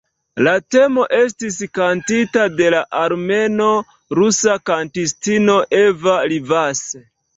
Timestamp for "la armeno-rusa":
2.75-4.57